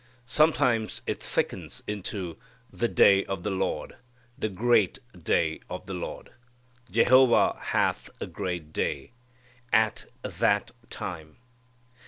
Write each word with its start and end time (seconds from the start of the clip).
Sometimes 0.25 1.03
it 1.05 1.21
thickens 1.21 1.83
into 1.85 2.35
"the 2.73 2.87
day 2.87 3.23
of 3.25 3.43
the 3.43 3.51
Lord," 3.51 3.97
"the 4.35 4.49
great 4.49 4.97
day 5.15 5.59
of 5.69 5.85
the 5.85 5.93
Lord," 5.93 6.31
"Jehovah 6.89 7.55
hath 7.65 8.09
a 8.19 8.25
great 8.25 8.73
day," 8.73 9.11
"at 9.71 10.05
that 10.23 10.71
time." 10.89 11.35